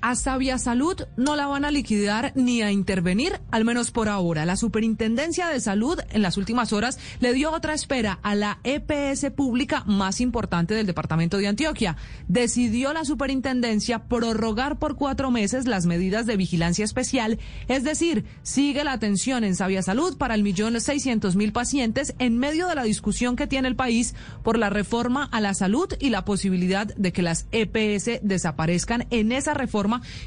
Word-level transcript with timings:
A 0.00 0.14
Sabia 0.14 0.58
Salud 0.58 1.02
no 1.16 1.36
la 1.36 1.46
van 1.46 1.64
a 1.64 1.70
liquidar 1.70 2.32
ni 2.34 2.62
a 2.62 2.72
intervenir, 2.72 3.40
al 3.50 3.64
menos 3.64 3.90
por 3.90 4.08
ahora. 4.08 4.46
La 4.46 4.56
Superintendencia 4.56 5.48
de 5.48 5.60
Salud 5.60 5.98
en 6.10 6.22
las 6.22 6.36
últimas 6.36 6.72
horas 6.72 6.98
le 7.20 7.32
dio 7.32 7.52
otra 7.52 7.74
espera 7.74 8.18
a 8.22 8.34
la 8.34 8.58
EPS 8.64 9.30
pública 9.30 9.84
más 9.86 10.20
importante 10.20 10.74
del 10.74 10.86
departamento 10.86 11.38
de 11.38 11.48
Antioquia. 11.48 11.96
Decidió 12.28 12.92
la 12.92 13.04
Superintendencia 13.04 14.04
prorrogar 14.04 14.78
por 14.78 14.96
cuatro 14.96 15.30
meses 15.30 15.66
las 15.66 15.86
medidas 15.86 16.26
de 16.26 16.36
vigilancia 16.36 16.84
especial, 16.84 17.38
es 17.68 17.84
decir, 17.84 18.24
sigue 18.42 18.84
la 18.84 18.92
atención 18.92 19.44
en 19.44 19.54
Sabia 19.54 19.82
Salud 19.82 20.16
para 20.16 20.34
el 20.34 20.42
millón 20.42 20.80
seiscientos 20.80 21.36
mil 21.36 21.52
pacientes 21.52 22.14
en 22.18 22.38
medio 22.38 22.66
de 22.66 22.74
la 22.74 22.84
discusión 22.84 23.36
que 23.36 23.46
tiene 23.46 23.68
el 23.68 23.76
país 23.76 24.14
por 24.42 24.58
la 24.58 24.70
reforma 24.70 25.28
a 25.32 25.40
la 25.40 25.54
salud 25.54 25.88
y 25.98 26.10
la 26.10 26.24
posibilidad 26.24 26.86
de 26.86 27.12
que 27.12 27.22
las 27.22 27.46
EPS 27.52 28.20
desaparezcan 28.22 29.06
en 29.10 29.32
esa 29.32 29.54
reforma 29.54 29.81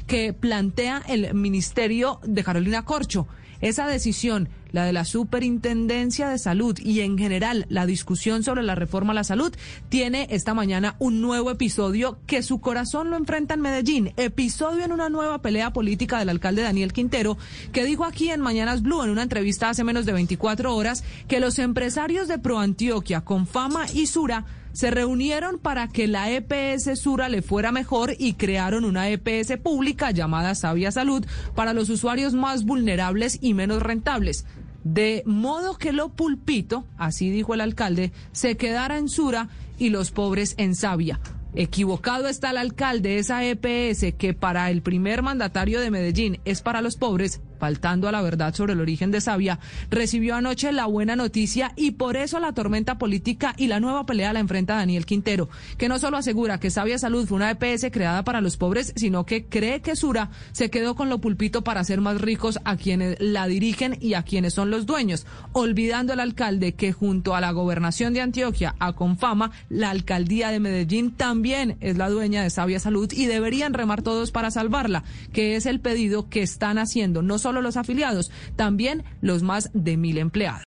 que 0.06 0.32
plantea 0.32 1.02
el 1.08 1.34
Ministerio 1.34 2.20
de 2.24 2.44
Carolina 2.44 2.84
Corcho. 2.84 3.26
Esa 3.60 3.86
decisión, 3.86 4.48
la 4.72 4.84
de 4.84 4.92
la 4.92 5.06
Superintendencia 5.06 6.28
de 6.28 6.38
Salud 6.38 6.78
y 6.78 7.00
en 7.00 7.16
general 7.16 7.64
la 7.70 7.86
discusión 7.86 8.42
sobre 8.42 8.62
la 8.62 8.74
reforma 8.74 9.12
a 9.12 9.14
la 9.14 9.24
salud, 9.24 9.54
tiene 9.88 10.26
esta 10.30 10.52
mañana 10.52 10.96
un 10.98 11.22
nuevo 11.22 11.50
episodio 11.50 12.18
que 12.26 12.42
su 12.42 12.60
corazón 12.60 13.10
lo 13.10 13.16
enfrenta 13.16 13.54
en 13.54 13.62
Medellín. 13.62 14.12
Episodio 14.18 14.84
en 14.84 14.92
una 14.92 15.08
nueva 15.08 15.40
pelea 15.40 15.72
política 15.72 16.18
del 16.18 16.28
alcalde 16.28 16.62
Daniel 16.62 16.92
Quintero, 16.92 17.38
que 17.72 17.84
dijo 17.84 18.04
aquí 18.04 18.30
en 18.30 18.42
Mañanas 18.42 18.82
Blue, 18.82 19.02
en 19.02 19.10
una 19.10 19.22
entrevista 19.22 19.70
hace 19.70 19.84
menos 19.84 20.04
de 20.04 20.12
24 20.12 20.74
horas, 20.74 21.02
que 21.26 21.40
los 21.40 21.58
empresarios 21.58 22.28
de 22.28 22.38
ProAntioquia 22.38 23.22
con 23.22 23.46
fama 23.46 23.86
y 23.94 24.06
Sura 24.06 24.44
se 24.76 24.90
reunieron 24.90 25.58
para 25.58 25.88
que 25.88 26.06
la 26.06 26.30
EPS 26.30 27.00
Sura 27.00 27.30
le 27.30 27.40
fuera 27.40 27.72
mejor 27.72 28.12
y 28.18 28.34
crearon 28.34 28.84
una 28.84 29.08
EPS 29.08 29.56
pública 29.56 30.10
llamada 30.10 30.54
Sabia 30.54 30.92
Salud 30.92 31.24
para 31.54 31.72
los 31.72 31.88
usuarios 31.88 32.34
más 32.34 32.66
vulnerables 32.66 33.38
y 33.40 33.54
menos 33.54 33.82
rentables. 33.82 34.44
De 34.84 35.22
modo 35.24 35.78
que 35.78 35.92
lo 35.92 36.10
pulpito, 36.10 36.84
así 36.98 37.30
dijo 37.30 37.54
el 37.54 37.62
alcalde, 37.62 38.12
se 38.32 38.58
quedara 38.58 38.98
en 38.98 39.08
Sura 39.08 39.48
y 39.78 39.88
los 39.88 40.10
pobres 40.10 40.54
en 40.58 40.74
Sabia. 40.74 41.20
Equivocado 41.54 42.28
está 42.28 42.50
el 42.50 42.58
alcalde, 42.58 43.16
esa 43.16 43.46
EPS 43.46 44.12
que 44.18 44.34
para 44.34 44.70
el 44.70 44.82
primer 44.82 45.22
mandatario 45.22 45.80
de 45.80 45.90
Medellín 45.90 46.38
es 46.44 46.60
para 46.60 46.82
los 46.82 46.96
pobres, 46.96 47.40
faltando 47.58 48.08
a 48.08 48.12
la 48.12 48.22
verdad 48.22 48.54
sobre 48.54 48.74
el 48.74 48.80
origen 48.80 49.10
de 49.10 49.20
Sabia, 49.20 49.58
recibió 49.90 50.34
anoche 50.34 50.72
la 50.72 50.86
buena 50.86 51.16
noticia 51.16 51.72
y 51.76 51.92
por 51.92 52.16
eso 52.16 52.40
la 52.40 52.52
tormenta 52.52 52.98
política 52.98 53.54
y 53.56 53.66
la 53.66 53.80
nueva 53.80 54.06
pelea 54.06 54.32
la 54.32 54.40
enfrenta 54.40 54.76
Daniel 54.76 55.06
Quintero, 55.06 55.48
que 55.78 55.88
no 55.88 55.98
solo 55.98 56.16
asegura 56.16 56.60
que 56.60 56.70
Sabia 56.70 56.98
Salud 56.98 57.26
fue 57.26 57.36
una 57.36 57.50
EPS 57.50 57.86
creada 57.90 58.24
para 58.24 58.40
los 58.40 58.56
pobres, 58.56 58.92
sino 58.96 59.26
que 59.26 59.46
cree 59.46 59.80
que 59.80 59.96
Sura 59.96 60.30
se 60.52 60.70
quedó 60.70 60.94
con 60.94 61.08
lo 61.08 61.20
pulpito 61.20 61.62
para 61.62 61.80
hacer 61.80 62.00
más 62.00 62.20
ricos 62.20 62.58
a 62.64 62.76
quienes 62.76 63.16
la 63.20 63.46
dirigen 63.46 63.96
y 64.00 64.14
a 64.14 64.22
quienes 64.22 64.54
son 64.54 64.70
los 64.70 64.86
dueños, 64.86 65.26
olvidando 65.52 66.12
el 66.12 66.20
alcalde 66.20 66.74
que 66.74 66.92
junto 66.92 67.34
a 67.34 67.40
la 67.40 67.52
gobernación 67.52 68.12
de 68.12 68.20
Antioquia, 68.20 68.74
a 68.78 68.92
Confama, 68.92 69.52
la 69.68 69.90
alcaldía 69.90 70.50
de 70.50 70.60
Medellín 70.60 71.12
también 71.12 71.76
es 71.80 71.96
la 71.96 72.08
dueña 72.08 72.42
de 72.42 72.50
Sabia 72.50 72.80
Salud 72.80 73.12
y 73.12 73.26
deberían 73.26 73.74
remar 73.74 74.02
todos 74.02 74.30
para 74.30 74.50
salvarla, 74.50 75.04
que 75.32 75.56
es 75.56 75.66
el 75.66 75.80
pedido 75.80 76.28
que 76.28 76.42
están 76.42 76.78
haciendo 76.78 77.22
no 77.22 77.38
solo 77.46 77.62
los 77.62 77.76
afiliados, 77.76 78.32
también 78.56 79.04
los 79.20 79.44
más 79.44 79.70
de 79.72 79.96
mil 79.96 80.18
empleados. 80.18 80.64